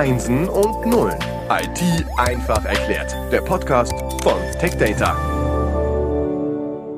Einsen 0.00 0.48
und 0.48 0.86
Nullen. 0.86 1.18
IT 1.50 2.06
einfach 2.16 2.64
erklärt. 2.64 3.14
Der 3.30 3.42
Podcast 3.42 3.92
von 4.22 4.40
TechData. 4.58 5.14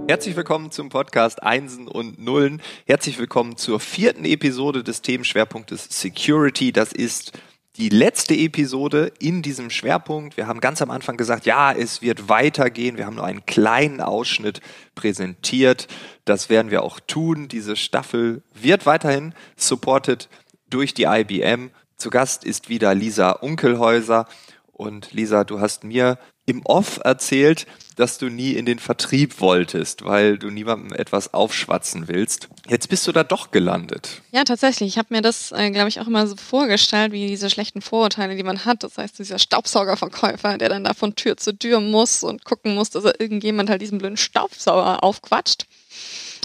Herzlich 0.06 0.36
willkommen 0.36 0.70
zum 0.70 0.88
Podcast 0.88 1.42
Einsen 1.42 1.88
und 1.88 2.22
Nullen. 2.22 2.62
Herzlich 2.86 3.18
willkommen 3.18 3.56
zur 3.56 3.80
vierten 3.80 4.24
Episode 4.24 4.84
des 4.84 5.02
Themenschwerpunktes 5.02 5.88
Security. 5.90 6.70
Das 6.70 6.92
ist 6.92 7.32
die 7.74 7.88
letzte 7.88 8.34
Episode 8.34 9.10
in 9.18 9.42
diesem 9.42 9.70
Schwerpunkt. 9.70 10.36
Wir 10.36 10.46
haben 10.46 10.60
ganz 10.60 10.80
am 10.80 10.92
Anfang 10.92 11.16
gesagt, 11.16 11.44
ja, 11.44 11.72
es 11.72 12.02
wird 12.02 12.28
weitergehen. 12.28 12.98
Wir 12.98 13.06
haben 13.06 13.16
nur 13.16 13.26
einen 13.26 13.46
kleinen 13.46 14.00
Ausschnitt 14.00 14.60
präsentiert. 14.94 15.88
Das 16.24 16.50
werden 16.50 16.70
wir 16.70 16.84
auch 16.84 17.00
tun. 17.00 17.48
Diese 17.48 17.74
Staffel 17.74 18.44
wird 18.54 18.86
weiterhin 18.86 19.34
supported 19.56 20.28
durch 20.70 20.94
die 20.94 21.02
IBM. 21.02 21.72
Zu 22.02 22.10
Gast 22.10 22.42
ist 22.42 22.68
wieder 22.68 22.96
Lisa 22.96 23.30
Unkelhäuser. 23.30 24.26
Und 24.72 25.12
Lisa, 25.12 25.44
du 25.44 25.60
hast 25.60 25.84
mir 25.84 26.18
im 26.46 26.66
Off 26.66 26.98
erzählt, 27.04 27.64
dass 27.94 28.18
du 28.18 28.28
nie 28.28 28.54
in 28.54 28.66
den 28.66 28.80
Vertrieb 28.80 29.40
wolltest, 29.40 30.04
weil 30.04 30.36
du 30.36 30.50
niemandem 30.50 30.92
etwas 30.98 31.32
aufschwatzen 31.32 32.08
willst. 32.08 32.48
Jetzt 32.68 32.88
bist 32.88 33.06
du 33.06 33.12
da 33.12 33.22
doch 33.22 33.52
gelandet. 33.52 34.20
Ja, 34.32 34.42
tatsächlich. 34.42 34.88
Ich 34.88 34.98
habe 34.98 35.14
mir 35.14 35.22
das, 35.22 35.52
äh, 35.52 35.70
glaube 35.70 35.90
ich, 35.90 36.00
auch 36.00 36.08
immer 36.08 36.26
so 36.26 36.34
vorgestellt, 36.34 37.12
wie 37.12 37.28
diese 37.28 37.48
schlechten 37.48 37.82
Vorurteile, 37.82 38.34
die 38.34 38.42
man 38.42 38.64
hat. 38.64 38.82
Das 38.82 38.98
heißt, 38.98 39.20
dieser 39.20 39.38
Staubsaugerverkäufer, 39.38 40.58
der 40.58 40.70
dann 40.70 40.82
da 40.82 40.94
von 40.94 41.14
Tür 41.14 41.36
zu 41.36 41.56
Tür 41.56 41.78
muss 41.78 42.24
und 42.24 42.44
gucken 42.44 42.74
muss, 42.74 42.90
dass 42.90 43.04
er 43.04 43.20
irgendjemand 43.20 43.70
halt 43.70 43.80
diesen 43.80 43.98
blöden 43.98 44.16
Staubsauger 44.16 45.04
aufquatscht. 45.04 45.66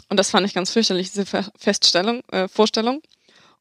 Und 0.09 0.17
das 0.17 0.29
fand 0.29 0.45
ich 0.45 0.53
ganz 0.53 0.69
fürchterlich, 0.69 1.11
diese 1.11 1.25
Feststellung, 1.57 2.21
äh, 2.31 2.47
Vorstellung. 2.47 3.01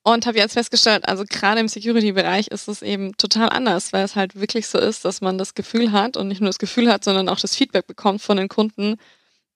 Und 0.09 0.25
habe 0.25 0.39
jetzt 0.39 0.53
festgestellt, 0.53 1.09
also 1.09 1.25
gerade 1.29 1.59
im 1.59 1.67
Security-Bereich 1.67 2.47
ist 2.47 2.69
es 2.69 2.81
eben 2.81 3.17
total 3.17 3.49
anders, 3.49 3.93
weil 3.93 4.05
es 4.05 4.15
halt 4.15 4.39
wirklich 4.39 4.69
so 4.69 4.79
ist, 4.79 5.05
dass 5.05 5.21
man 5.21 5.37
das 5.37 5.57
Gefühl 5.57 5.91
hat 5.91 6.17
und 6.17 6.29
nicht 6.29 6.41
nur 6.41 6.49
das 6.49 6.61
Gefühl 6.61 6.93
hat, 6.93 7.03
sondern 7.03 7.29
auch 7.29 7.41
das 7.41 7.57
Feedback 7.57 7.89
bekommt 7.89 8.23
von 8.23 8.37
den 8.37 8.47
Kunden, 8.47 8.99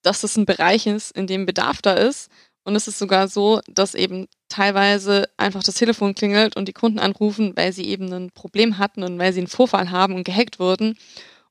dass 0.02 0.24
es 0.24 0.36
ein 0.36 0.46
Bereich 0.46 0.88
ist, 0.88 1.12
in 1.12 1.28
dem 1.28 1.46
Bedarf 1.46 1.82
da 1.82 1.92
ist. 1.92 2.32
Und 2.64 2.74
es 2.74 2.88
ist 2.88 2.98
sogar 2.98 3.28
so, 3.28 3.60
dass 3.68 3.94
eben 3.94 4.26
teilweise 4.48 5.28
einfach 5.36 5.62
das 5.62 5.76
Telefon 5.76 6.16
klingelt 6.16 6.56
und 6.56 6.66
die 6.66 6.72
Kunden 6.72 6.98
anrufen, 6.98 7.56
weil 7.56 7.72
sie 7.72 7.84
eben 7.84 8.12
ein 8.12 8.32
Problem 8.32 8.76
hatten 8.76 9.04
und 9.04 9.20
weil 9.20 9.32
sie 9.32 9.38
einen 9.38 9.46
Vorfall 9.46 9.92
haben 9.92 10.16
und 10.16 10.24
gehackt 10.24 10.58
wurden 10.58 10.98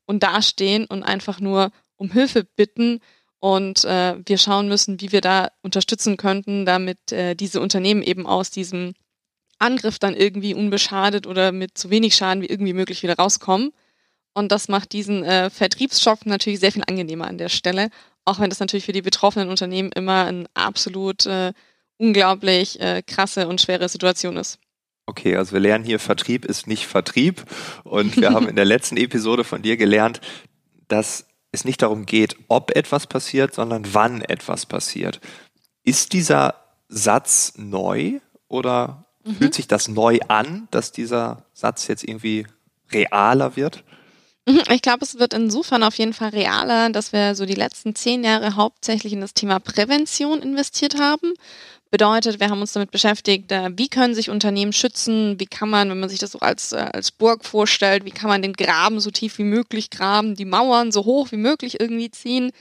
und 0.07 0.23
dastehen 0.23 0.83
und 0.83 1.03
einfach 1.03 1.39
nur 1.39 1.71
um 1.95 2.11
Hilfe 2.11 2.43
bitten 2.43 2.99
und 3.39 3.85
äh, 3.85 4.15
wir 4.25 4.37
schauen 4.37 4.67
müssen, 4.67 4.99
wie 5.01 5.11
wir 5.11 5.21
da 5.21 5.51
unterstützen 5.61 6.17
könnten, 6.17 6.65
damit 6.65 7.11
äh, 7.11 7.35
diese 7.35 7.61
Unternehmen 7.61 8.03
eben 8.03 8.27
aus 8.27 8.51
diesem 8.51 8.93
Angriff 9.59 9.99
dann 9.99 10.15
irgendwie 10.15 10.53
unbeschadet 10.53 11.27
oder 11.27 11.51
mit 11.51 11.77
so 11.77 11.89
wenig 11.89 12.15
Schaden 12.15 12.43
wie 12.43 12.47
irgendwie 12.47 12.73
möglich 12.73 13.03
wieder 13.03 13.15
rauskommen. 13.15 13.71
Und 14.33 14.51
das 14.51 14.67
macht 14.67 14.93
diesen 14.93 15.23
äh, 15.23 15.49
Vertriebsschock 15.49 16.25
natürlich 16.25 16.59
sehr 16.59 16.71
viel 16.71 16.83
angenehmer 16.87 17.27
an 17.27 17.37
der 17.37 17.49
Stelle, 17.49 17.89
auch 18.25 18.39
wenn 18.39 18.49
das 18.49 18.59
natürlich 18.59 18.85
für 18.85 18.93
die 18.93 19.01
betroffenen 19.01 19.49
Unternehmen 19.49 19.91
immer 19.91 20.25
eine 20.25 20.45
absolut 20.53 21.25
äh, 21.25 21.53
unglaublich 21.97 22.79
äh, 22.79 23.01
krasse 23.05 23.47
und 23.47 23.61
schwere 23.61 23.89
Situation 23.89 24.37
ist. 24.37 24.59
Okay, 25.05 25.35
also 25.35 25.53
wir 25.53 25.59
lernen 25.59 25.83
hier, 25.83 25.99
Vertrieb 25.99 26.45
ist 26.45 26.67
nicht 26.67 26.85
Vertrieb. 26.85 27.43
Und 27.83 28.17
wir 28.17 28.29
haben 28.33 28.47
in 28.47 28.55
der 28.55 28.65
letzten 28.65 28.95
Episode 28.97 29.43
von 29.43 29.61
dir 29.61 29.75
gelernt, 29.75 30.21
dass 30.87 31.28
es 31.51 31.65
nicht 31.65 31.81
darum 31.81 32.05
geht, 32.05 32.35
ob 32.47 32.75
etwas 32.75 33.07
passiert, 33.07 33.53
sondern 33.53 33.93
wann 33.93 34.21
etwas 34.21 34.65
passiert. 34.65 35.19
Ist 35.83 36.13
dieser 36.13 36.55
Satz 36.87 37.53
neu 37.57 38.19
oder 38.47 39.05
mhm. 39.23 39.35
fühlt 39.35 39.53
sich 39.53 39.67
das 39.67 39.87
neu 39.87 40.19
an, 40.27 40.67
dass 40.71 40.91
dieser 40.91 41.45
Satz 41.53 41.87
jetzt 41.87 42.03
irgendwie 42.03 42.45
realer 42.91 43.55
wird? 43.55 43.83
Mhm, 44.47 44.63
ich 44.71 44.81
glaube, 44.81 45.03
es 45.03 45.19
wird 45.19 45.33
insofern 45.33 45.83
auf 45.83 45.95
jeden 45.95 46.13
Fall 46.13 46.29
realer, 46.29 46.89
dass 46.89 47.13
wir 47.13 47.35
so 47.35 47.45
die 47.45 47.55
letzten 47.55 47.95
zehn 47.95 48.23
Jahre 48.23 48.55
hauptsächlich 48.55 49.13
in 49.13 49.21
das 49.21 49.33
Thema 49.33 49.59
Prävention 49.59 50.41
investiert 50.41 50.99
haben 50.99 51.33
Bedeutet, 51.91 52.39
wir 52.39 52.49
haben 52.49 52.61
uns 52.61 52.73
damit 52.73 52.91
beschäftigt, 52.91 53.51
äh, 53.51 53.71
wie 53.75 53.87
können 53.87 54.13
sich 54.13 54.29
Unternehmen 54.29 54.73
schützen, 54.73 55.39
wie 55.39 55.47
kann 55.47 55.69
man, 55.69 55.89
wenn 55.89 55.99
man 55.99 56.09
sich 56.09 56.19
das 56.19 56.33
so 56.33 56.39
als, 56.39 56.71
äh, 56.71 56.77
als 56.77 57.11
Burg 57.11 57.43
vorstellt, 57.43 58.05
wie 58.05 58.11
kann 58.11 58.29
man 58.29 58.43
den 58.43 58.53
Graben 58.53 58.99
so 58.99 59.09
tief 59.09 59.39
wie 59.39 59.43
möglich 59.43 59.89
graben, 59.89 60.35
die 60.35 60.45
Mauern 60.45 60.91
so 60.91 61.05
hoch 61.05 61.31
wie 61.31 61.37
möglich 61.37 61.79
irgendwie 61.79 62.11
ziehen, 62.11 62.51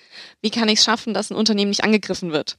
wie 0.41 0.49
kann 0.49 0.71
ich 0.71 0.79
es 0.79 0.85
schaffen, 0.85 1.13
dass 1.13 1.31
ein 1.31 1.37
Unternehmen 1.37 1.69
nicht 1.69 1.85
angegriffen 1.85 2.33
wird. 2.33 2.57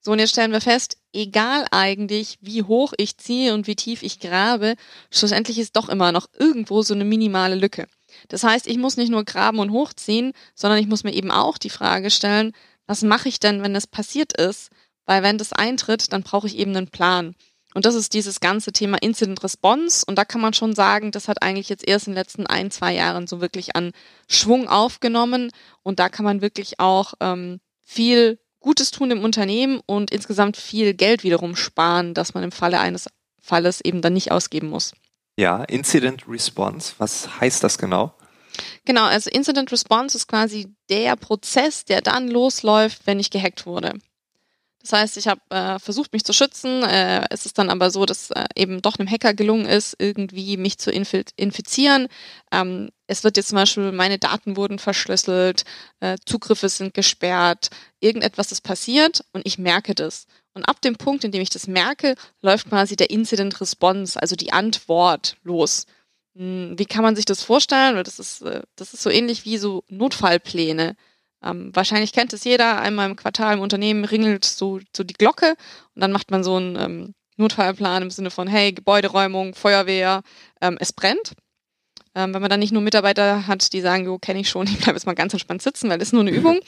So, 0.00 0.12
und 0.12 0.20
jetzt 0.20 0.30
stellen 0.30 0.52
wir 0.52 0.60
fest, 0.60 0.98
egal 1.12 1.66
eigentlich, 1.72 2.38
wie 2.40 2.62
hoch 2.62 2.92
ich 2.96 3.16
ziehe 3.18 3.52
und 3.52 3.66
wie 3.66 3.74
tief 3.74 4.04
ich 4.04 4.20
grabe, 4.20 4.76
schlussendlich 5.10 5.58
ist 5.58 5.74
doch 5.74 5.88
immer 5.88 6.12
noch 6.12 6.28
irgendwo 6.38 6.82
so 6.82 6.94
eine 6.94 7.04
minimale 7.04 7.56
Lücke. 7.56 7.88
Das 8.28 8.44
heißt, 8.44 8.68
ich 8.68 8.78
muss 8.78 8.96
nicht 8.96 9.10
nur 9.10 9.24
graben 9.24 9.58
und 9.58 9.72
hochziehen, 9.72 10.32
sondern 10.54 10.78
ich 10.78 10.86
muss 10.86 11.02
mir 11.02 11.12
eben 11.12 11.32
auch 11.32 11.58
die 11.58 11.70
Frage 11.70 12.10
stellen, 12.10 12.52
was 12.86 13.02
mache 13.02 13.28
ich 13.28 13.40
denn, 13.40 13.62
wenn 13.62 13.74
es 13.74 13.88
passiert 13.88 14.32
ist? 14.40 14.70
Weil 15.08 15.22
wenn 15.22 15.38
das 15.38 15.54
eintritt, 15.54 16.12
dann 16.12 16.22
brauche 16.22 16.46
ich 16.46 16.58
eben 16.58 16.76
einen 16.76 16.88
Plan. 16.88 17.34
Und 17.72 17.86
das 17.86 17.94
ist 17.94 18.12
dieses 18.12 18.40
ganze 18.40 18.72
Thema 18.72 18.98
Incident 19.00 19.42
Response. 19.42 20.04
Und 20.06 20.16
da 20.16 20.26
kann 20.26 20.42
man 20.42 20.52
schon 20.52 20.74
sagen, 20.74 21.12
das 21.12 21.28
hat 21.28 21.42
eigentlich 21.42 21.70
jetzt 21.70 21.88
erst 21.88 22.08
in 22.08 22.12
den 22.12 22.18
letzten 22.18 22.46
ein, 22.46 22.70
zwei 22.70 22.94
Jahren 22.94 23.26
so 23.26 23.40
wirklich 23.40 23.74
an 23.74 23.92
Schwung 24.28 24.68
aufgenommen. 24.68 25.50
Und 25.82 25.98
da 25.98 26.10
kann 26.10 26.26
man 26.26 26.42
wirklich 26.42 26.78
auch 26.78 27.14
ähm, 27.20 27.58
viel 27.82 28.38
Gutes 28.60 28.90
tun 28.90 29.10
im 29.10 29.24
Unternehmen 29.24 29.80
und 29.86 30.10
insgesamt 30.10 30.58
viel 30.58 30.92
Geld 30.92 31.24
wiederum 31.24 31.56
sparen, 31.56 32.12
dass 32.12 32.34
man 32.34 32.44
im 32.44 32.52
Falle 32.52 32.78
eines 32.78 33.08
Falles 33.40 33.80
eben 33.80 34.02
dann 34.02 34.12
nicht 34.12 34.30
ausgeben 34.30 34.68
muss. 34.68 34.92
Ja, 35.38 35.64
Incident 35.64 36.28
Response, 36.28 36.92
was 36.98 37.40
heißt 37.40 37.64
das 37.64 37.78
genau? 37.78 38.12
Genau, 38.84 39.04
also 39.04 39.30
Incident 39.30 39.72
Response 39.72 40.18
ist 40.18 40.26
quasi 40.26 40.68
der 40.90 41.16
Prozess, 41.16 41.86
der 41.86 42.02
dann 42.02 42.28
losläuft, 42.28 43.06
wenn 43.06 43.20
ich 43.20 43.30
gehackt 43.30 43.64
wurde. 43.64 43.94
Das 44.88 44.98
heißt, 44.98 45.16
ich 45.18 45.28
habe 45.28 45.42
äh, 45.50 45.78
versucht, 45.78 46.14
mich 46.14 46.24
zu 46.24 46.32
schützen. 46.32 46.82
Äh, 46.82 47.26
es 47.28 47.44
ist 47.44 47.58
dann 47.58 47.68
aber 47.68 47.90
so, 47.90 48.06
dass 48.06 48.30
äh, 48.30 48.46
eben 48.54 48.80
doch 48.80 48.98
einem 48.98 49.10
Hacker 49.10 49.34
gelungen 49.34 49.66
ist, 49.66 49.94
irgendwie 49.98 50.56
mich 50.56 50.78
zu 50.78 50.90
infizieren. 50.90 52.08
Ähm, 52.50 52.88
es 53.06 53.22
wird 53.22 53.36
jetzt 53.36 53.50
zum 53.50 53.56
Beispiel, 53.56 53.92
meine 53.92 54.18
Daten 54.18 54.56
wurden 54.56 54.78
verschlüsselt, 54.78 55.64
äh, 56.00 56.16
Zugriffe 56.24 56.70
sind 56.70 56.94
gesperrt, 56.94 57.68
irgendetwas 58.00 58.50
ist 58.50 58.62
passiert 58.62 59.26
und 59.32 59.46
ich 59.46 59.58
merke 59.58 59.94
das. 59.94 60.26
Und 60.54 60.64
ab 60.64 60.80
dem 60.80 60.96
Punkt, 60.96 61.22
in 61.22 61.32
dem 61.32 61.42
ich 61.42 61.50
das 61.50 61.66
merke, 61.66 62.14
läuft 62.40 62.70
quasi 62.70 62.96
der 62.96 63.10
Incident 63.10 63.60
Response, 63.60 64.18
also 64.18 64.36
die 64.36 64.54
Antwort 64.54 65.36
los. 65.42 65.84
Hm, 66.34 66.78
wie 66.78 66.86
kann 66.86 67.02
man 67.02 67.14
sich 67.14 67.26
das 67.26 67.42
vorstellen? 67.42 68.02
Das 68.04 68.18
ist, 68.18 68.40
äh, 68.40 68.62
das 68.76 68.94
ist 68.94 69.02
so 69.02 69.10
ähnlich 69.10 69.44
wie 69.44 69.58
so 69.58 69.84
Notfallpläne. 69.88 70.96
Ähm, 71.44 71.70
wahrscheinlich 71.74 72.12
kennt 72.12 72.32
es 72.32 72.44
jeder, 72.44 72.80
einmal 72.80 73.08
im 73.08 73.16
Quartal 73.16 73.54
im 73.54 73.60
Unternehmen 73.60 74.04
ringelt 74.04 74.44
so, 74.44 74.80
so 74.94 75.04
die 75.04 75.14
Glocke 75.14 75.54
und 75.94 76.02
dann 76.02 76.12
macht 76.12 76.30
man 76.30 76.42
so 76.42 76.56
einen 76.56 76.76
ähm, 76.76 77.14
Notfallplan 77.36 78.02
im 78.02 78.10
Sinne 78.10 78.30
von, 78.30 78.48
hey, 78.48 78.72
Gebäuderäumung, 78.72 79.54
Feuerwehr, 79.54 80.22
ähm, 80.60 80.76
es 80.80 80.92
brennt. 80.92 81.34
Ähm, 82.14 82.34
wenn 82.34 82.40
man 82.40 82.50
dann 82.50 82.58
nicht 82.58 82.72
nur 82.72 82.82
Mitarbeiter 82.82 83.46
hat, 83.46 83.72
die 83.72 83.80
sagen, 83.80 84.04
jo, 84.04 84.18
kenne 84.18 84.40
ich 84.40 84.48
schon, 84.48 84.66
ich 84.66 84.78
bleibe 84.78 84.96
jetzt 84.96 85.06
mal 85.06 85.14
ganz 85.14 85.32
entspannt 85.32 85.62
sitzen, 85.62 85.88
weil 85.88 85.98
das 85.98 86.08
ist 86.08 86.12
nur 86.12 86.22
eine 86.22 86.30
Übung, 86.36 86.58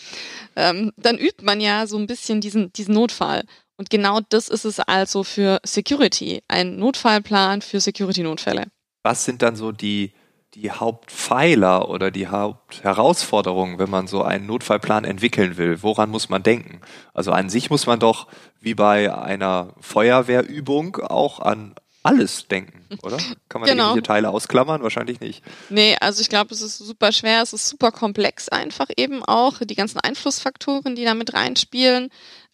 ähm, 0.57 0.93
dann 0.97 1.19
übt 1.19 1.45
man 1.45 1.61
ja 1.61 1.87
so 1.87 1.99
ein 1.99 2.07
bisschen 2.07 2.41
diesen, 2.41 2.73
diesen 2.73 2.95
Notfall. 2.95 3.43
Und 3.77 3.91
genau 3.91 4.21
das 4.29 4.49
ist 4.49 4.65
es 4.65 4.79
also 4.79 5.25
für 5.25 5.59
Security, 5.65 6.43
ein 6.49 6.77
Notfallplan 6.77 7.63
für 7.63 7.81
Security-Notfälle. 7.81 8.67
Was 9.03 9.25
sind 9.25 9.41
dann 9.41 9.57
so 9.57 9.73
die 9.73 10.13
die 10.55 10.71
Hauptpfeiler 10.71 11.89
oder 11.89 12.11
die 12.11 12.29
Hauptherausforderungen, 12.29 13.79
wenn 13.79 13.91
man 13.91 14.07
so 14.07 14.23
einen 14.23 14.47
Notfallplan 14.47 15.05
entwickeln 15.05 15.57
will? 15.57 15.83
Woran 15.83 16.11
muss 16.11 16.29
man 16.29 16.43
denken? 16.43 16.81
Also 17.15 17.33
an 17.33 17.49
sich 17.49 17.71
muss 17.71 17.87
man 17.87 18.01
doch 18.01 18.27
wie 18.61 18.75
bei 18.75 19.15
einer 19.15 19.75
Feuerwehrübung 19.81 20.97
auch 20.97 21.41
an 21.41 21.75
alles 22.03 22.49
denken, 22.49 22.87
oder? 23.03 23.19
Kann 23.49 23.61
man 23.61 23.69
genau. 23.69 23.85
irgendwelche 23.85 24.07
Teile 24.07 24.31
ausklammern? 24.31 24.83
Wahrscheinlich 24.83 25.21
nicht. 25.21 25.43
Nee, 25.69 25.97
also 26.01 26.23
ich 26.23 26.31
glaube, 26.31 26.55
es 26.55 26.63
ist 26.63 26.79
super 26.79 27.13
schwer, 27.13 27.43
es 27.43 27.53
ist 27.53 27.69
super 27.69 27.93
komplex 27.93 28.49
einfach 28.49 28.89
eben 28.97 29.23
auch, 29.25 29.59
die 29.61 29.75
ganzen 29.75 30.01
Einflussfaktoren, 30.01 30.97
die 30.97 31.05
da 31.05 31.15
mit 31.15 31.35
reinspielen. 31.35 32.09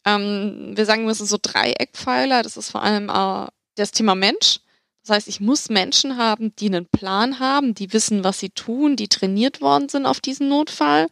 Ähm, 0.05 0.73
wir 0.75 0.85
sagen, 0.85 1.09
es 1.09 1.19
sind 1.19 1.29
so 1.29 1.39
drei 1.41 1.73
Eckpfeiler, 1.73 2.43
das 2.43 2.57
ist 2.57 2.71
vor 2.71 2.83
allem 2.83 3.09
äh, 3.09 3.47
das 3.77 3.93
Thema 3.93 4.15
Mensch, 4.15 4.61
das 5.07 5.15
heißt, 5.15 5.29
ich 5.29 5.41
muss 5.41 5.69
Menschen 5.69 6.17
haben, 6.17 6.53
die 6.57 6.67
einen 6.67 6.87
Plan 6.87 7.39
haben, 7.39 7.75
die 7.75 7.93
wissen, 7.93 8.25
was 8.25 8.41
sie 8.41 8.51
tun, 8.51 8.97
die 8.97 9.07
trainiert 9.07 9.61
worden 9.61 9.89
sind 9.89 10.05
auf 10.05 10.21
diesen 10.21 10.49
Notfall. 10.49 11.07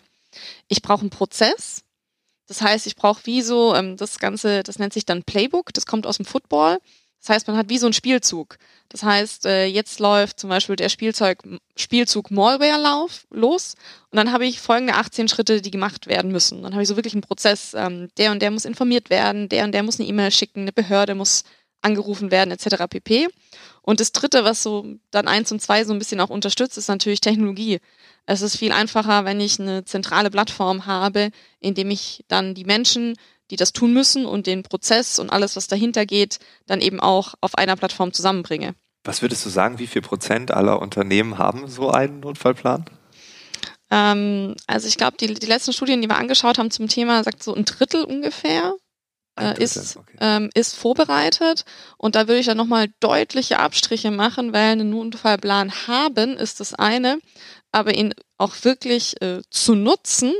Ich 0.67 0.83
brauche 0.83 1.03
einen 1.03 1.11
Prozess. 1.11 1.85
Das 2.49 2.61
heißt, 2.61 2.89
ich 2.89 2.97
brauche 2.97 3.25
wie 3.25 3.41
so, 3.41 3.73
ähm, 3.73 3.97
das 3.97 4.19
Ganze, 4.19 4.65
das 4.65 4.81
nennt 4.81 4.93
sich 4.93 5.07
dann 5.07 5.23
Playbook, 5.23 5.73
das 5.73 5.87
kommt 5.87 6.09
aus 6.09 6.17
dem 6.17 6.27
Football. 6.27 6.79
Das 7.21 7.29
heißt, 7.29 7.47
man 7.47 7.57
hat 7.57 7.69
wie 7.69 7.79
so 7.79 7.87
einen 7.87 7.93
Spielzug. 7.93 8.59
Das 8.89 9.05
heißt, 9.05 9.47
äh, 9.47 9.67
jetzt 9.67 10.01
läuft 10.01 10.41
zum 10.41 10.51
Beispiel 10.51 10.75
der 10.75 10.89
Spielzeug, 10.89 11.39
Spielzug 11.77 12.33
Malware 12.33 12.83
lauf, 12.83 13.29
los 13.31 13.77
und 14.11 14.17
dann 14.17 14.33
habe 14.33 14.45
ich 14.45 14.61
folgende 14.61 14.95
18 14.95 15.29
Schritte, 15.29 15.63
die 15.63 15.71
gemacht 15.71 16.09
werden 16.09 16.33
müssen. 16.33 16.63
Dann 16.65 16.73
habe 16.73 16.83
ich 16.83 16.89
so 16.89 16.97
wirklich 16.97 17.15
einen 17.15 17.23
Prozess, 17.23 17.75
ähm, 17.75 18.09
der 18.19 18.33
und 18.33 18.43
der 18.43 18.51
muss 18.51 18.65
informiert 18.65 19.09
werden, 19.09 19.49
der 19.49 19.65
und 19.65 19.73
der 19.73 19.85
muss 19.85 20.01
eine 20.01 20.09
E-Mail 20.09 20.33
schicken, 20.33 20.63
eine 20.63 20.73
Behörde 20.73 21.15
muss 21.15 21.45
angerufen 21.85 22.31
werden 22.31 22.51
etc. 22.51 22.85
pp. 22.89 23.29
Und 23.83 24.01
das 24.01 24.13
Dritte, 24.13 24.45
was 24.45 24.63
so 24.63 24.87
dann 25.11 25.29
eins 25.29 25.53
und 25.53 25.61
zwei 25.61 25.85
so 25.85 25.93
ein 25.93 25.99
bisschen 25.99 26.21
auch 26.21 26.31
unterstützt, 26.31 26.79
ist 26.79 26.89
natürlich 26.89 27.21
Technologie. 27.21 27.81
Es 28.27 28.41
ist 28.41 28.57
viel 28.57 28.73
einfacher, 28.73 29.25
wenn 29.25 29.41
ich 29.41 29.61
eine 29.61 29.85
zentrale 29.85 30.31
Plattform 30.31 30.87
habe, 30.87 31.31
in 31.61 31.75
dem 31.75 31.91
ich 31.91 32.25
dann 32.29 32.55
die 32.55 32.65
Menschen, 32.65 33.15
die 33.51 33.57
das 33.57 33.73
tun 33.73 33.93
müssen 33.93 34.25
und 34.25 34.47
den 34.47 34.63
Prozess 34.63 35.19
und 35.19 35.31
alles, 35.31 35.57
was 35.57 35.69
dahinter 35.69 36.07
geht, 36.07 36.39
dann 36.67 36.81
eben 36.81 37.01
auch 37.01 37.35
auf 37.43 37.57
einer 37.57 37.77
Plattform 37.77 38.13
zusammenbringe. 38.13 38.75
Was 39.05 39.21
würdest 39.21 39.45
du 39.45 39.51
sagen, 39.51 39.79
wie 39.79 39.87
viel 39.87 40.01
Prozent 40.01 40.51
aller 40.51 40.81
Unternehmen 40.81 41.37
haben 41.37 41.69
so 41.69 41.91
einen 41.91 42.21
Notfallplan? 42.21 42.87
Ähm, 43.91 44.55
also 44.67 44.89
ich 44.89 44.97
glaube, 44.97 45.19
die, 45.19 45.35
die 45.35 45.47
letzten 45.47 45.75
Studien, 45.75 46.01
die 46.01 46.09
wir 46.09 46.17
angeschaut 46.17 46.57
haben 46.59 46.71
zum 46.71 46.89
Thema, 46.89 47.23
sagt 47.23 47.43
so 47.43 47.55
ein 47.55 47.67
Drittel 47.67 48.05
ungefähr 48.05 48.75
äh, 49.39 49.61
ist, 49.63 49.97
okay. 49.97 50.17
ähm, 50.21 50.51
ist 50.55 50.77
vorbereitet. 50.77 51.65
Und 51.97 52.15
da 52.15 52.29
würde 52.29 52.41
ich 52.41 52.47
dann 52.47 52.57
nochmal 52.57 52.89
deutliche 53.01 53.59
Abstriche 53.59 54.11
machen, 54.11 54.53
weil 54.53 54.73
einen 54.73 54.91
Notfallplan 54.91 55.73
haben 55.87 56.37
ist 56.37 56.61
das 56.61 56.75
eine, 56.75 57.19
aber 57.73 57.95
ihn 57.95 58.15
auch 58.39 58.55
wirklich 58.63 59.21
äh, 59.23 59.43
zu 59.51 59.75
nutzen 59.75 60.33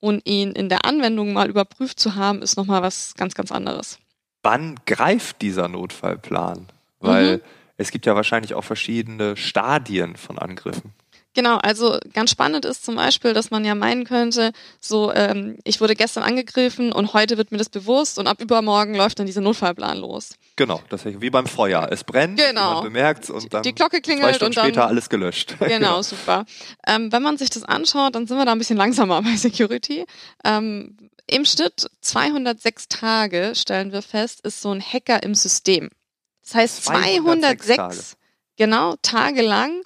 und 0.00 0.26
ihn 0.26 0.52
in 0.52 0.68
der 0.68 0.84
Anwendung 0.84 1.32
mal 1.32 1.48
überprüft 1.48 1.98
zu 1.98 2.14
haben, 2.14 2.42
ist 2.42 2.56
nochmal 2.56 2.82
was 2.82 3.14
ganz, 3.14 3.34
ganz 3.34 3.50
anderes. 3.50 3.98
Wann 4.42 4.76
greift 4.86 5.42
dieser 5.42 5.68
Notfallplan? 5.68 6.68
Weil 7.00 7.38
mhm. 7.38 7.42
es 7.76 7.90
gibt 7.90 8.06
ja 8.06 8.14
wahrscheinlich 8.14 8.54
auch 8.54 8.64
verschiedene 8.64 9.36
Stadien 9.36 10.16
von 10.16 10.38
Angriffen. 10.38 10.92
Genau, 11.36 11.58
also 11.58 11.98
ganz 12.14 12.30
spannend 12.30 12.64
ist 12.64 12.82
zum 12.82 12.96
Beispiel, 12.96 13.34
dass 13.34 13.50
man 13.50 13.62
ja 13.62 13.74
meinen 13.74 14.04
könnte, 14.04 14.52
so 14.80 15.12
ähm, 15.12 15.58
ich 15.64 15.82
wurde 15.82 15.94
gestern 15.94 16.22
angegriffen 16.22 16.92
und 16.92 17.12
heute 17.12 17.36
wird 17.36 17.52
mir 17.52 17.58
das 17.58 17.68
bewusst 17.68 18.18
und 18.18 18.26
ab 18.26 18.40
übermorgen 18.40 18.94
läuft 18.94 19.18
dann 19.18 19.26
dieser 19.26 19.42
Notfallplan 19.42 19.98
los. 19.98 20.30
Genau, 20.56 20.80
das 20.88 21.04
ist 21.04 21.20
wie 21.20 21.28
beim 21.28 21.46
Feuer. 21.46 21.88
Es 21.90 22.04
brennt, 22.04 22.38
genau. 22.40 22.76
man 22.76 22.84
bemerkt 22.84 23.28
und 23.28 23.52
dann 23.52 23.62
die 23.62 23.74
Glocke 23.74 24.00
klingelt 24.00 24.30
zwei 24.30 24.32
Stunden 24.32 24.52
und 24.52 24.56
dann, 24.56 24.64
später 24.64 24.86
alles 24.86 25.10
gelöscht. 25.10 25.56
Genau, 25.66 25.76
genau. 25.76 26.02
super. 26.02 26.46
Ähm, 26.86 27.12
wenn 27.12 27.22
man 27.22 27.36
sich 27.36 27.50
das 27.50 27.64
anschaut, 27.64 28.14
dann 28.14 28.26
sind 28.26 28.38
wir 28.38 28.46
da 28.46 28.52
ein 28.52 28.58
bisschen 28.58 28.78
langsamer 28.78 29.20
bei 29.22 29.36
Security. 29.36 30.06
Ähm, 30.42 30.96
Im 31.26 31.44
Schnitt 31.44 31.90
206 32.00 32.88
Tage, 32.88 33.52
stellen 33.54 33.92
wir 33.92 34.00
fest, 34.00 34.40
ist 34.40 34.62
so 34.62 34.70
ein 34.70 34.80
Hacker 34.80 35.22
im 35.22 35.34
System. 35.34 35.90
Das 36.44 36.54
heißt 36.54 36.84
206, 36.84 37.66
206 37.66 37.76
Tage. 37.76 38.16
genau, 38.56 38.94
tagelang 39.02 39.82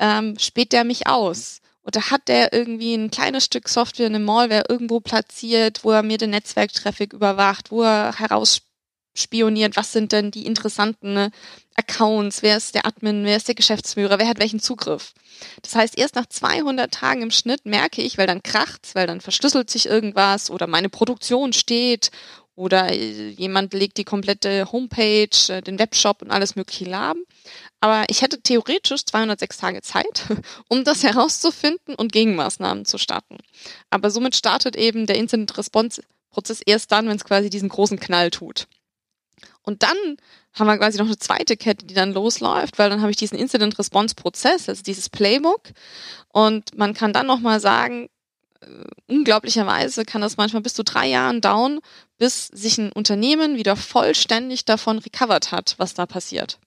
ähm, 0.00 0.36
späht 0.38 0.72
der 0.72 0.84
mich 0.84 1.06
aus. 1.06 1.60
Oder 1.82 2.10
hat 2.10 2.28
der 2.28 2.52
irgendwie 2.52 2.94
ein 2.94 3.10
kleines 3.10 3.44
Stück 3.44 3.68
Software, 3.68 4.06
eine 4.06 4.18
Malware 4.18 4.64
irgendwo 4.68 5.00
platziert, 5.00 5.84
wo 5.84 5.92
er 5.92 6.02
mir 6.02 6.18
den 6.18 6.30
Netzwerktraffic 6.30 7.12
überwacht, 7.12 7.70
wo 7.70 7.82
er 7.82 8.18
herausspioniert, 8.18 9.76
was 9.76 9.92
sind 9.92 10.12
denn 10.12 10.30
die 10.30 10.46
interessanten 10.46 11.30
Accounts, 11.74 12.42
wer 12.42 12.56
ist 12.58 12.74
der 12.74 12.86
Admin, 12.86 13.24
wer 13.24 13.36
ist 13.36 13.48
der 13.48 13.54
Geschäftsführer, 13.54 14.18
wer 14.18 14.28
hat 14.28 14.38
welchen 14.38 14.60
Zugriff. 14.60 15.14
Das 15.62 15.74
heißt, 15.74 15.96
erst 15.96 16.16
nach 16.16 16.26
200 16.26 16.92
Tagen 16.92 17.22
im 17.22 17.30
Schnitt 17.30 17.64
merke 17.64 18.02
ich, 18.02 18.18
weil 18.18 18.26
dann 18.26 18.42
kracht's, 18.42 18.94
weil 18.94 19.06
dann 19.06 19.22
verschlüsselt 19.22 19.70
sich 19.70 19.86
irgendwas 19.86 20.50
oder 20.50 20.66
meine 20.66 20.90
Produktion 20.90 21.54
steht 21.54 22.10
oder 22.60 22.92
äh, 22.92 23.30
jemand 23.30 23.72
legt 23.72 23.96
die 23.96 24.04
komplette 24.04 24.70
Homepage, 24.70 25.30
äh, 25.48 25.62
den 25.62 25.78
Webshop 25.78 26.20
und 26.20 26.30
alles 26.30 26.56
mögliche 26.56 26.84
lahm. 26.84 27.24
Aber 27.80 28.04
ich 28.10 28.20
hätte 28.20 28.42
theoretisch 28.42 29.06
206 29.06 29.56
Tage 29.56 29.80
Zeit, 29.80 30.26
um 30.68 30.84
das 30.84 31.02
herauszufinden 31.02 31.94
und 31.94 32.12
Gegenmaßnahmen 32.12 32.84
zu 32.84 32.98
starten. 32.98 33.38
Aber 33.88 34.10
somit 34.10 34.36
startet 34.36 34.76
eben 34.76 35.06
der 35.06 35.16
Incident 35.16 35.56
Response 35.56 36.02
Prozess 36.30 36.60
erst 36.64 36.92
dann, 36.92 37.08
wenn 37.08 37.16
es 37.16 37.24
quasi 37.24 37.50
diesen 37.50 37.70
großen 37.70 37.98
Knall 37.98 38.30
tut. 38.30 38.68
Und 39.62 39.82
dann 39.82 39.96
haben 40.52 40.66
wir 40.66 40.78
quasi 40.78 40.98
noch 40.98 41.06
eine 41.06 41.18
zweite 41.18 41.56
Kette, 41.56 41.86
die 41.86 41.94
dann 41.94 42.12
losläuft, 42.12 42.78
weil 42.78 42.90
dann 42.90 43.00
habe 43.00 43.10
ich 43.10 43.16
diesen 43.16 43.38
Incident 43.38 43.78
Response 43.78 44.14
Prozess, 44.14 44.68
also 44.68 44.82
dieses 44.82 45.08
Playbook. 45.08 45.62
Und 46.28 46.76
man 46.76 46.92
kann 46.92 47.12
dann 47.12 47.26
nochmal 47.26 47.58
sagen, 47.58 48.08
unglaublicherweise 49.08 50.04
kann 50.04 50.20
das 50.20 50.36
manchmal 50.36 50.62
bis 50.62 50.74
zu 50.74 50.84
drei 50.84 51.06
Jahren 51.06 51.40
dauern, 51.40 51.80
bis 52.18 52.48
sich 52.48 52.78
ein 52.78 52.92
Unternehmen 52.92 53.56
wieder 53.56 53.76
vollständig 53.76 54.64
davon 54.64 54.98
recovered 54.98 55.52
hat, 55.52 55.74
was 55.78 55.94
da 55.94 56.06
passiert 56.06 56.58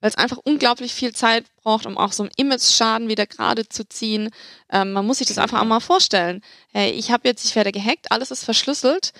weil 0.00 0.10
es 0.10 0.16
einfach 0.16 0.38
unglaublich 0.38 0.94
viel 0.94 1.14
Zeit 1.14 1.44
braucht, 1.56 1.86
um 1.86 1.98
auch 1.98 2.12
so 2.12 2.22
einen 2.22 2.32
Image-Schaden 2.36 3.08
wieder 3.08 3.26
gerade 3.26 3.68
zu 3.68 3.88
ziehen. 3.88 4.30
Ähm, 4.70 4.92
man 4.92 5.06
muss 5.06 5.18
sich 5.18 5.26
das 5.26 5.38
einfach 5.38 5.60
auch 5.60 5.64
mal 5.64 5.80
vorstellen. 5.80 6.42
Hey, 6.72 6.92
ich 6.92 7.10
habe 7.10 7.26
jetzt, 7.26 7.44
ich 7.44 7.56
werde 7.56 7.72
gehackt, 7.72 8.12
alles 8.12 8.30
ist 8.30 8.44
verschlüsselt. 8.44 9.12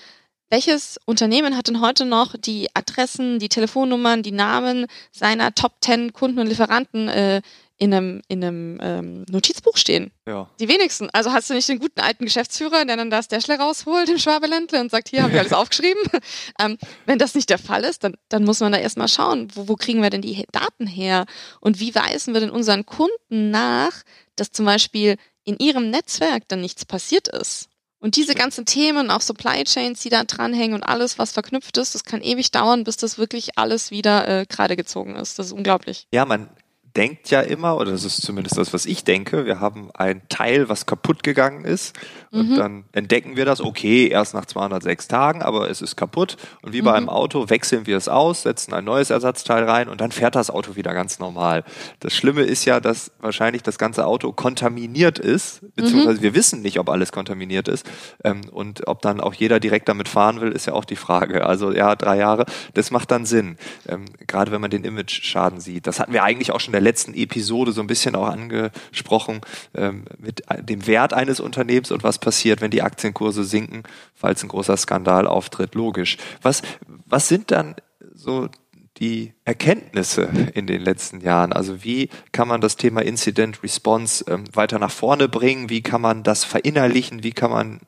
Welches 0.49 0.99
Unternehmen 1.05 1.55
hat 1.55 1.67
denn 1.67 1.79
heute 1.79 2.05
noch 2.05 2.35
die 2.35 2.67
Adressen, 2.73 3.37
die 3.37 3.49
Telefonnummern, 3.49 4.23
die 4.23 4.31
Namen 4.31 4.87
seiner 5.11 5.53
Top 5.53 5.73
10 5.81 6.11
Kunden 6.13 6.39
und 6.39 6.47
Lieferanten 6.47 7.07
äh, 7.07 7.41
in 7.79 7.93
einem, 7.93 8.21
in 8.27 8.43
einem 8.43 8.79
ähm, 8.81 9.25
Notizbuch 9.29 9.77
stehen. 9.77 10.11
Ja. 10.27 10.49
Die 10.59 10.67
wenigsten. 10.67 11.09
Also 11.11 11.31
hast 11.31 11.49
du 11.49 11.53
nicht 11.53 11.69
den 11.69 11.79
guten 11.79 12.01
alten 12.01 12.25
Geschäftsführer, 12.25 12.83
der 12.83 12.97
dann 12.97 13.09
das 13.09 13.29
Dashler 13.29 13.59
rausholt 13.59 14.09
im 14.09 14.17
Schwabeländle 14.17 14.81
und 14.81 14.91
sagt, 14.91 15.09
hier 15.09 15.23
habe 15.23 15.33
ich 15.33 15.39
alles 15.39 15.53
aufgeschrieben. 15.53 16.01
ähm, 16.59 16.77
wenn 17.05 17.19
das 17.19 17.35
nicht 17.35 17.49
der 17.49 17.57
Fall 17.57 17.83
ist, 17.83 18.03
dann, 18.03 18.15
dann 18.27 18.43
muss 18.43 18.59
man 18.59 18.71
da 18.71 18.77
erstmal 18.77 19.07
schauen, 19.07 19.47
wo, 19.53 19.69
wo 19.69 19.75
kriegen 19.75 20.01
wir 20.01 20.09
denn 20.09 20.21
die 20.21 20.45
Daten 20.51 20.87
her 20.87 21.25
und 21.61 21.79
wie 21.79 21.95
weisen 21.95 22.33
wir 22.33 22.41
denn 22.41 22.49
unseren 22.49 22.85
Kunden 22.85 23.51
nach, 23.51 24.03
dass 24.35 24.51
zum 24.51 24.65
Beispiel 24.65 25.15
in 25.45 25.57
ihrem 25.57 25.89
Netzwerk 25.89 26.47
dann 26.49 26.61
nichts 26.61 26.85
passiert 26.85 27.29
ist. 27.29 27.69
Und 27.99 28.15
diese 28.15 28.33
ganzen 28.33 28.65
Themen, 28.65 29.11
auch 29.11 29.21
Supply 29.21 29.63
Chains, 29.65 30.01
die 30.01 30.09
da 30.09 30.23
dranhängen 30.23 30.73
und 30.73 30.83
alles, 30.83 31.19
was 31.19 31.33
verknüpft 31.33 31.77
ist, 31.77 31.95
das 31.95 32.05
kann 32.05 32.21
ewig 32.21 32.51
dauern, 32.51 32.85
bis 32.85 32.97
das 32.97 33.17
wirklich 33.17 33.57
alles 33.57 33.91
wieder 33.91 34.27
äh, 34.27 34.45
gerade 34.45 34.77
gezogen 34.77 35.15
ist. 35.15 35.37
Das 35.37 35.47
ist 35.47 35.51
unglaublich. 35.51 36.07
Ja, 36.13 36.25
man 36.25 36.49
denkt 36.95 37.29
ja 37.29 37.41
immer, 37.41 37.77
oder 37.77 37.91
das 37.91 38.03
ist 38.03 38.21
zumindest 38.21 38.57
das, 38.57 38.73
was 38.73 38.85
ich 38.85 39.03
denke, 39.03 39.45
wir 39.45 39.59
haben 39.59 39.89
ein 39.93 40.21
Teil, 40.29 40.69
was 40.69 40.85
kaputt 40.85 41.23
gegangen 41.23 41.65
ist 41.65 41.97
und 42.31 42.51
mhm. 42.51 42.55
dann 42.55 42.83
entdecken 42.93 43.35
wir 43.35 43.45
das, 43.45 43.61
okay, 43.61 44.07
erst 44.07 44.33
nach 44.33 44.45
206 44.45 45.07
Tagen, 45.07 45.41
aber 45.41 45.69
es 45.69 45.81
ist 45.81 45.95
kaputt 45.95 46.37
und 46.61 46.73
wie 46.73 46.81
bei 46.81 46.91
mhm. 46.91 46.97
einem 46.97 47.09
Auto 47.09 47.49
wechseln 47.49 47.85
wir 47.85 47.97
es 47.97 48.07
aus, 48.07 48.43
setzen 48.43 48.73
ein 48.73 48.85
neues 48.85 49.09
Ersatzteil 49.09 49.63
rein 49.63 49.89
und 49.89 50.01
dann 50.01 50.11
fährt 50.11 50.35
das 50.35 50.49
Auto 50.49 50.75
wieder 50.75 50.93
ganz 50.93 51.19
normal. 51.19 51.63
Das 51.99 52.13
Schlimme 52.13 52.41
ist 52.41 52.65
ja, 52.65 52.79
dass 52.79 53.11
wahrscheinlich 53.19 53.63
das 53.63 53.77
ganze 53.77 54.05
Auto 54.05 54.31
kontaminiert 54.31 55.19
ist, 55.19 55.61
beziehungsweise 55.75 56.19
mhm. 56.19 56.23
wir 56.23 56.35
wissen 56.35 56.61
nicht, 56.61 56.79
ob 56.79 56.89
alles 56.89 57.11
kontaminiert 57.11 57.67
ist 57.67 57.85
ähm, 58.23 58.41
und 58.51 58.87
ob 58.87 59.01
dann 59.01 59.21
auch 59.21 59.33
jeder 59.33 59.59
direkt 59.59 59.89
damit 59.89 60.07
fahren 60.07 60.41
will, 60.41 60.51
ist 60.51 60.65
ja 60.65 60.73
auch 60.73 60.85
die 60.85 60.95
Frage. 60.95 61.45
Also 61.45 61.71
ja, 61.71 61.95
drei 61.95 62.17
Jahre, 62.17 62.45
das 62.73 62.91
macht 62.91 63.11
dann 63.11 63.25
Sinn, 63.25 63.57
ähm, 63.87 64.05
gerade 64.27 64.51
wenn 64.51 64.61
man 64.61 64.71
den 64.71 64.83
Image-Schaden 64.83 65.59
sieht. 65.59 65.85
Das 65.85 65.99
hatten 65.99 66.13
wir 66.13 66.23
eigentlich 66.23 66.51
auch 66.51 66.59
schon 66.59 66.73
der 66.79 66.83
letzten 66.85 67.13
Episode 67.13 67.73
so 67.73 67.81
ein 67.81 67.87
bisschen 67.87 68.15
auch 68.15 68.27
angesprochen 68.27 69.41
ähm, 69.75 70.05
mit 70.17 70.43
dem 70.61 70.87
Wert 70.87 71.13
eines 71.13 71.41
Unternehmens 71.41 71.91
und 71.91 72.03
was 72.03 72.19
passiert, 72.19 72.61
wenn 72.61 72.71
die 72.71 72.81
Aktienkurse 72.81 73.43
sinken, 73.43 73.83
falls 74.15 74.41
ein 74.43 74.47
großer 74.47 74.77
Skandal 74.77 75.27
auftritt. 75.27 75.75
Logisch. 75.75 76.17
Was, 76.41 76.61
was 77.05 77.27
sind 77.27 77.51
dann 77.51 77.75
so 78.13 78.47
die 78.97 79.33
Erkenntnisse 79.43 80.29
in 80.53 80.67
den 80.67 80.81
letzten 80.81 81.19
Jahren? 81.19 81.51
Also 81.51 81.83
wie 81.83 82.09
kann 82.31 82.47
man 82.47 82.61
das 82.61 82.77
Thema 82.77 83.01
Incident 83.01 83.61
Response 83.61 84.23
ähm, 84.29 84.45
weiter 84.53 84.79
nach 84.79 84.91
vorne 84.91 85.27
bringen? 85.27 85.69
Wie 85.69 85.81
kann 85.81 85.99
man 85.99 86.23
das 86.23 86.45
verinnerlichen? 86.45 87.23
Wie 87.23 87.31
kann 87.31 87.51
man 87.51 87.79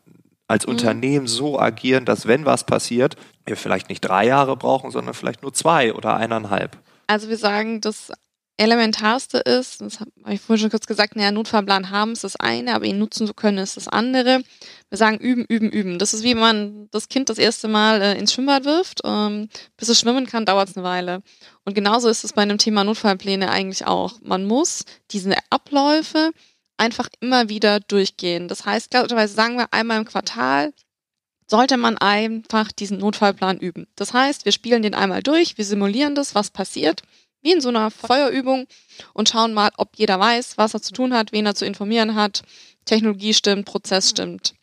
als 0.50 0.68
mhm. 0.68 0.74
Unternehmen 0.74 1.28
so 1.28 1.58
agieren, 1.58 2.04
dass 2.04 2.28
wenn 2.28 2.46
was 2.46 2.66
passiert, 2.66 3.16
wir 3.46 3.56
vielleicht 3.56 3.88
nicht 3.88 4.02
drei 4.02 4.28
Jahre 4.28 4.58
brauchen, 4.58 4.92
sondern 4.92 5.14
vielleicht 5.14 5.44
nur 5.44 5.54
zwei 5.54 5.94
oder 5.94 6.18
eineinhalb? 6.18 6.78
Also 7.08 7.30
wir 7.30 7.38
sagen, 7.38 7.82
dass 7.82 8.12
Elementarste 8.62 9.40
ist, 9.40 9.82
das 9.82 10.00
habe 10.00 10.12
ich 10.30 10.40
vorhin 10.40 10.62
schon 10.62 10.70
kurz 10.70 10.86
gesagt, 10.86 11.16
naja, 11.16 11.32
Notfallplan 11.32 11.90
haben 11.90 12.12
ist 12.12 12.24
das 12.24 12.36
eine, 12.36 12.76
aber 12.76 12.86
ihn 12.86 13.00
nutzen 13.00 13.26
zu 13.26 13.34
können 13.34 13.58
ist 13.58 13.76
das 13.76 13.88
andere. 13.88 14.44
Wir 14.90 14.98
sagen 15.00 15.18
üben, 15.18 15.46
üben, 15.46 15.72
üben. 15.72 15.98
Das 15.98 16.14
ist 16.14 16.24
wie 16.24 16.36
man 16.36 16.88
das 16.92 17.10
Kind 17.10 17.30
das 17.30 17.40
erste 17.40 17.68
Mal 17.68 18.02
äh, 18.04 18.20
ins 18.20 18.34
Schwimmbad 18.34 18.64
wirft. 18.66 19.02
Ähm, 19.04 19.50
bis 19.78 19.90
es 19.90 20.00
schwimmen 20.00 20.28
kann, 20.28 20.46
dauert 20.46 20.70
es 20.70 20.78
eine 20.78 20.86
Weile. 20.86 21.24
Und 21.66 21.74
genauso 21.74 22.08
ist 22.08 22.24
es 22.24 22.34
bei 22.34 22.44
einem 22.44 22.60
Thema 22.60 22.84
Notfallpläne 22.84 23.50
eigentlich 23.50 23.88
auch. 23.88 24.20
Man 24.22 24.46
muss 24.46 24.86
diese 25.10 25.36
Abläufe 25.50 26.32
einfach 26.78 27.10
immer 27.20 27.50
wieder 27.50 27.80
durchgehen. 27.80 28.48
Das 28.48 28.66
heißt, 28.66 28.92
klarerweise 28.92 29.34
sagen 29.34 29.58
wir 29.58 29.74
einmal 29.74 29.98
im 29.98 30.06
Quartal, 30.06 30.72
sollte 31.48 31.78
man 31.78 31.98
einfach 31.98 32.72
diesen 32.72 33.00
Notfallplan 33.00 33.60
üben. 33.60 33.88
Das 33.96 34.14
heißt, 34.14 34.46
wir 34.46 34.52
spielen 34.52 34.84
den 34.84 34.94
einmal 34.94 35.24
durch, 35.24 35.58
wir 35.58 35.66
simulieren 35.66 36.14
das, 36.14 36.36
was 36.36 36.52
passiert 36.52 37.02
wie 37.42 37.54
in 37.54 37.62
so 37.62 37.70
einer 37.70 37.92
Feuerübung 37.92 38.68
und 39.14 39.30
schauen 39.30 39.54
mal, 39.54 39.72
ob 39.78 39.96
jeder 39.96 40.20
weiß, 40.20 40.58
was 40.58 40.74
er 40.74 40.82
zu 40.82 40.94
tun 40.94 41.14
hat, 41.14 41.32
wen 41.32 41.46
er 41.46 41.56
zu 41.56 41.66
informieren 41.66 42.16
hat, 42.16 42.44
Technologie 42.86 43.34
stimmt, 43.34 43.66
Prozess 43.66 44.10
stimmt. 44.10 44.54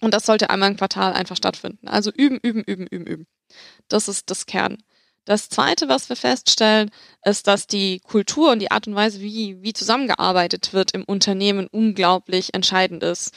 Und 0.00 0.14
das 0.14 0.26
sollte 0.26 0.50
einmal 0.50 0.70
im 0.70 0.76
Quartal 0.76 1.12
einfach 1.12 1.36
stattfinden. 1.36 1.88
Also 1.88 2.10
üben, 2.10 2.38
üben, 2.42 2.62
üben, 2.64 2.86
üben, 2.86 3.06
üben. 3.06 3.26
Das 3.88 4.08
ist 4.08 4.30
das 4.30 4.46
Kern. 4.46 4.78
Das 5.26 5.48
Zweite, 5.48 5.88
was 5.88 6.08
wir 6.08 6.16
feststellen, 6.16 6.90
ist, 7.24 7.46
dass 7.46 7.66
die 7.66 8.00
Kultur 8.00 8.52
und 8.52 8.60
die 8.60 8.70
Art 8.70 8.86
und 8.86 8.94
Weise, 8.94 9.20
wie, 9.20 9.62
wie 9.62 9.72
zusammengearbeitet 9.72 10.72
wird 10.72 10.92
im 10.92 11.04
Unternehmen, 11.04 11.66
unglaublich 11.70 12.54
entscheidend 12.54 13.02
ist. 13.02 13.34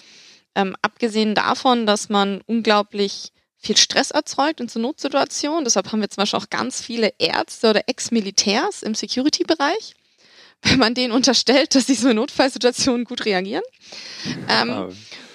Ähm, 0.56 0.76
abgesehen 0.82 1.36
davon, 1.36 1.86
dass 1.86 2.10
man 2.10 2.42
unglaublich 2.46 3.34
viel 3.64 3.78
Stress 3.78 4.12
erzeugt 4.12 4.60
in 4.60 4.68
so 4.68 4.80
Notsituationen. 4.80 5.64
Deshalb 5.64 5.92
haben 5.92 6.02
wir 6.02 6.10
zum 6.10 6.22
Beispiel 6.22 6.40
auch 6.40 6.50
ganz 6.50 6.82
viele 6.82 7.14
Ärzte 7.18 7.70
oder 7.70 7.84
Ex-Militärs 7.88 8.84
im 8.84 8.94
Security-Bereich, 8.94 9.94
wenn 10.64 10.80
man 10.80 10.94
denen 10.94 11.14
unterstellt, 11.14 11.74
dass 11.74 11.88
sie 11.88 11.96
so 11.96 12.10
in 12.10 12.18
Notfallsituationen 12.18 13.06
gut 13.06 13.26
reagieren. 13.26 13.64
Ähm, 14.50 14.70
ah. 14.70 14.90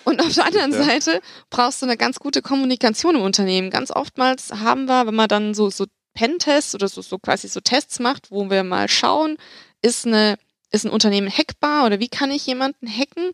Und 0.05 0.23
auf 0.23 0.33
der 0.33 0.47
anderen 0.47 0.73
ja. 0.73 0.85
Seite 0.85 1.21
brauchst 1.51 1.83
du 1.83 1.87
eine 1.87 1.97
ganz 1.97 2.19
gute 2.19 2.41
Kommunikation 2.41 3.17
im 3.17 3.23
Unternehmen. 3.23 3.71
Ganz 3.71 3.91
oftmals 3.91 4.51
haben 4.53 4.87
wir, 4.87 5.07
wenn 5.07 5.15
man 5.15 5.29
dann 5.29 5.55
so, 5.55 5.69
so 5.69 5.85
Pentests 6.15 6.75
oder 6.75 6.89
so, 6.89 7.03
so 7.03 7.19
quasi 7.19 7.49
so 7.49 7.61
Tests 7.61 7.99
macht, 8.01 8.31
wo 8.31 8.49
wir 8.49 8.65
mal 8.65 8.89
schauen, 8.89 9.37
ist 9.83 10.07
eine, 10.07 10.39
ist 10.71 10.85
ein 10.85 10.91
Unternehmen 10.91 11.31
hackbar 11.31 11.87
oder 11.87 12.01
wie 12.01 12.09
kann 12.09 12.31
ich 12.31 12.47
jemanden 12.47 12.89
hacken? 12.89 13.33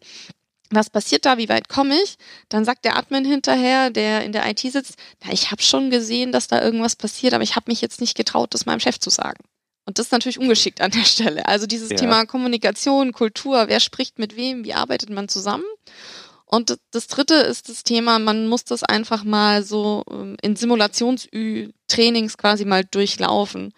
Was 0.70 0.90
passiert 0.90 1.24
da, 1.26 1.38
wie 1.38 1.48
weit 1.48 1.68
komme 1.68 1.94
ich? 2.02 2.16
Dann 2.48 2.64
sagt 2.64 2.84
der 2.84 2.96
Admin 2.96 3.24
hinterher, 3.24 3.90
der 3.90 4.24
in 4.24 4.32
der 4.32 4.48
IT 4.48 4.60
sitzt, 4.60 4.96
na, 5.24 5.32
ich 5.32 5.50
habe 5.50 5.62
schon 5.62 5.90
gesehen, 5.90 6.32
dass 6.32 6.48
da 6.48 6.62
irgendwas 6.62 6.96
passiert, 6.96 7.34
aber 7.34 7.44
ich 7.44 7.56
habe 7.56 7.70
mich 7.70 7.80
jetzt 7.80 8.00
nicht 8.00 8.16
getraut, 8.16 8.54
das 8.54 8.66
meinem 8.66 8.80
Chef 8.80 8.98
zu 8.98 9.10
sagen. 9.10 9.44
Und 9.86 9.98
das 9.98 10.06
ist 10.06 10.12
natürlich 10.12 10.38
ungeschickt 10.38 10.80
an 10.80 10.90
der 10.90 11.04
Stelle. 11.04 11.46
Also 11.46 11.66
dieses 11.66 11.90
ja. 11.90 11.96
Thema 11.96 12.24
Kommunikation, 12.24 13.12
Kultur, 13.12 13.68
wer 13.68 13.80
spricht 13.80 14.18
mit 14.18 14.36
wem, 14.36 14.64
wie 14.64 14.74
arbeitet 14.74 15.10
man 15.10 15.28
zusammen? 15.28 15.64
Und 16.46 16.78
das 16.92 17.06
dritte 17.08 17.34
ist 17.34 17.68
das 17.68 17.82
Thema, 17.82 18.18
man 18.18 18.46
muss 18.46 18.64
das 18.64 18.82
einfach 18.82 19.24
mal 19.24 19.62
so 19.62 20.04
ähm, 20.10 20.36
in 20.40 20.56
Simulationstrainings 20.56 22.38
quasi 22.38 22.64
mal 22.64 22.84
durchlaufen. 22.84 23.72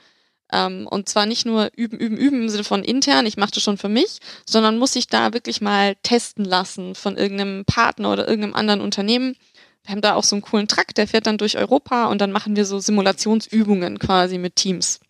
Ähm, 0.52 0.86
und 0.88 1.08
zwar 1.08 1.26
nicht 1.26 1.44
nur 1.46 1.70
üben, 1.76 1.98
üben, 1.98 2.16
üben 2.16 2.42
im 2.42 2.48
Sinne 2.48 2.64
von 2.64 2.84
intern, 2.84 3.26
ich 3.26 3.36
mache 3.36 3.50
das 3.52 3.62
schon 3.62 3.78
für 3.78 3.88
mich, 3.88 4.20
sondern 4.48 4.78
muss 4.78 4.92
sich 4.92 5.08
da 5.08 5.32
wirklich 5.32 5.60
mal 5.60 5.96
testen 6.02 6.44
lassen 6.44 6.94
von 6.94 7.16
irgendeinem 7.16 7.64
Partner 7.64 8.12
oder 8.12 8.28
irgendeinem 8.28 8.54
anderen 8.54 8.80
Unternehmen. 8.80 9.36
Wir 9.84 9.92
haben 9.92 10.00
da 10.00 10.14
auch 10.14 10.24
so 10.24 10.36
einen 10.36 10.42
coolen 10.42 10.68
Truck, 10.68 10.94
der 10.94 11.08
fährt 11.08 11.26
dann 11.26 11.38
durch 11.38 11.56
Europa 11.58 12.06
und 12.06 12.20
dann 12.20 12.32
machen 12.32 12.56
wir 12.56 12.64
so 12.64 12.78
Simulationsübungen 12.78 13.98
quasi 13.98 14.38
mit 14.38 14.56
Teams. 14.56 15.00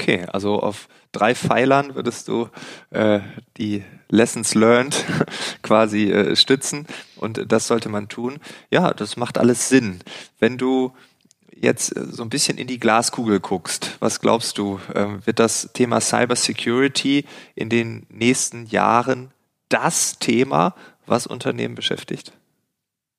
Okay, 0.00 0.26
also 0.32 0.60
auf 0.60 0.88
drei 1.12 1.34
Pfeilern 1.34 1.94
würdest 1.94 2.26
du 2.26 2.48
äh, 2.90 3.20
die 3.56 3.84
Lessons 4.08 4.54
learned 4.54 5.04
quasi 5.62 6.10
äh, 6.10 6.34
stützen 6.34 6.86
und 7.16 7.52
das 7.52 7.66
sollte 7.68 7.88
man 7.88 8.08
tun. 8.08 8.38
Ja, 8.70 8.94
das 8.94 9.16
macht 9.16 9.38
alles 9.38 9.68
Sinn. 9.68 10.00
Wenn 10.38 10.58
du 10.58 10.92
jetzt 11.62 11.96
äh, 11.96 12.04
so 12.04 12.22
ein 12.22 12.30
bisschen 12.30 12.58
in 12.58 12.66
die 12.66 12.78
Glaskugel 12.78 13.40
guckst, 13.40 13.96
was 14.00 14.20
glaubst 14.20 14.58
du, 14.58 14.80
ähm, 14.94 15.24
wird 15.24 15.38
das 15.38 15.70
Thema 15.72 16.00
Cybersecurity 16.00 17.24
in 17.54 17.70
den 17.70 18.06
nächsten 18.10 18.66
Jahren 18.66 19.32
das 19.68 20.18
Thema, 20.18 20.74
was 21.06 21.26
Unternehmen 21.26 21.74
beschäftigt? 21.74 22.32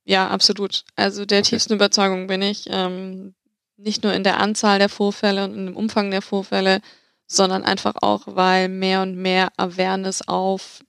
Ja, 0.06 0.28
absolut. 0.28 0.84
Also 0.96 1.26
der 1.26 1.40
okay. 1.40 1.50
tiefsten 1.52 1.74
Überzeugung 1.74 2.28
bin 2.28 2.42
ich, 2.42 2.66
ähm, 2.70 3.34
nicht 3.78 4.04
nur 4.04 4.14
in 4.14 4.24
der 4.24 4.40
Anzahl 4.40 4.78
der 4.78 4.90
Vorfälle 4.90 5.46
und 5.46 5.68
im 5.68 5.76
Umfang 5.76 6.12
der 6.12 6.22
Vorfälle, 6.22 6.82
sondern 7.26 7.64
einfach 7.64 7.96
auch, 8.02 8.24
weil 8.26 8.68
mehr 8.68 9.02
und 9.02 9.16
mehr 9.16 9.52
Awareness 9.58 10.28
auf 10.28 10.84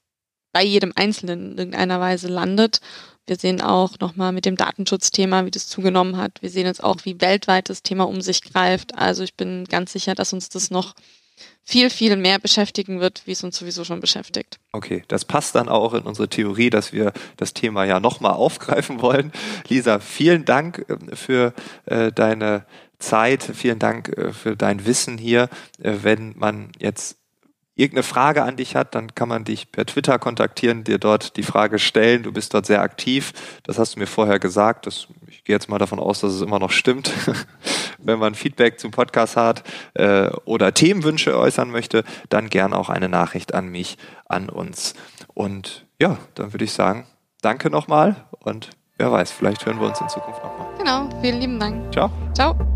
bei 0.52 0.62
jedem 0.62 0.92
Einzelnen 0.94 1.52
in 1.52 1.58
irgendeiner 1.58 2.00
Weise 2.00 2.28
landet 2.28 2.80
wir 3.26 3.36
sehen 3.36 3.60
auch 3.60 3.98
nochmal 4.00 4.32
mit 4.32 4.44
dem 4.44 4.56
Datenschutzthema, 4.56 5.46
wie 5.46 5.50
das 5.50 5.68
zugenommen 5.68 6.16
hat. 6.16 6.42
Wir 6.42 6.50
sehen 6.50 6.66
jetzt 6.66 6.84
auch, 6.84 6.96
wie 7.04 7.20
weltweit 7.20 7.70
das 7.70 7.82
Thema 7.82 8.04
um 8.04 8.20
sich 8.20 8.42
greift. 8.42 8.96
Also 8.96 9.22
ich 9.22 9.34
bin 9.34 9.64
ganz 9.64 9.92
sicher, 9.92 10.14
dass 10.14 10.32
uns 10.32 10.48
das 10.48 10.70
noch 10.70 10.94
viel, 11.64 11.88
viel 11.90 12.16
mehr 12.16 12.38
beschäftigen 12.38 13.00
wird, 13.00 13.22
wie 13.24 13.32
es 13.32 13.42
uns 13.42 13.56
sowieso 13.56 13.84
schon 13.84 14.00
beschäftigt. 14.00 14.58
Okay, 14.72 15.02
das 15.08 15.24
passt 15.24 15.54
dann 15.54 15.68
auch 15.68 15.94
in 15.94 16.02
unsere 16.02 16.28
Theorie, 16.28 16.70
dass 16.70 16.92
wir 16.92 17.12
das 17.36 17.54
Thema 17.54 17.84
ja 17.84 18.00
nochmal 18.00 18.32
aufgreifen 18.34 19.00
wollen. 19.00 19.32
Lisa, 19.68 19.98
vielen 20.00 20.44
Dank 20.44 20.84
äh, 20.88 21.16
für 21.16 21.54
äh, 21.86 22.12
deine 22.12 22.66
Zeit, 22.98 23.42
vielen 23.42 23.78
Dank 23.78 24.08
äh, 24.10 24.32
für 24.32 24.56
dein 24.56 24.86
Wissen 24.86 25.18
hier. 25.18 25.48
Äh, 25.82 25.94
wenn 26.02 26.34
man 26.36 26.70
jetzt 26.78 27.16
irgendeine 27.76 28.04
Frage 28.04 28.42
an 28.44 28.56
dich 28.56 28.76
hat, 28.76 28.94
dann 28.94 29.14
kann 29.14 29.28
man 29.28 29.44
dich 29.44 29.72
per 29.72 29.84
Twitter 29.86 30.18
kontaktieren, 30.18 30.84
dir 30.84 30.98
dort 30.98 31.36
die 31.36 31.42
Frage 31.42 31.78
stellen. 31.78 32.22
Du 32.22 32.32
bist 32.32 32.54
dort 32.54 32.66
sehr 32.66 32.82
aktiv. 32.82 33.32
Das 33.64 33.78
hast 33.78 33.96
du 33.96 34.00
mir 34.00 34.06
vorher 34.06 34.38
gesagt. 34.38 34.86
Das, 34.86 35.08
ich 35.28 35.44
gehe 35.44 35.54
jetzt 35.54 35.68
mal 35.68 35.78
davon 35.78 35.98
aus, 35.98 36.20
dass 36.20 36.32
es 36.32 36.42
immer 36.42 36.58
noch 36.58 36.70
stimmt. 36.70 37.10
Wenn 37.98 38.18
man 38.18 38.34
Feedback 38.34 38.78
zum 38.78 38.90
Podcast 38.90 39.36
hat 39.36 39.64
äh, 39.94 40.28
oder 40.44 40.74
Themenwünsche 40.74 41.36
äußern 41.36 41.70
möchte, 41.70 42.04
dann 42.28 42.48
gern 42.48 42.72
auch 42.72 42.90
eine 42.90 43.08
Nachricht 43.08 43.54
an 43.54 43.68
mich, 43.68 43.98
an 44.26 44.48
uns. 44.48 44.94
Und 45.32 45.86
ja, 46.00 46.18
dann 46.34 46.52
würde 46.52 46.64
ich 46.64 46.72
sagen, 46.72 47.06
danke 47.40 47.70
nochmal 47.70 48.16
und 48.40 48.70
wer 48.98 49.10
weiß, 49.10 49.30
vielleicht 49.30 49.64
hören 49.66 49.80
wir 49.80 49.88
uns 49.88 50.00
in 50.00 50.08
Zukunft 50.08 50.42
nochmal. 50.42 50.68
Genau, 50.78 51.08
vielen 51.20 51.40
lieben 51.40 51.58
Dank. 51.58 51.92
Ciao. 51.92 52.10
Ciao. 52.34 52.73